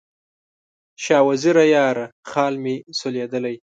شاه 1.03 1.23
وزیره 1.29 1.65
یاره، 1.75 2.05
خال 2.29 2.53
مې 2.63 2.75
سولېدلی 2.99 3.55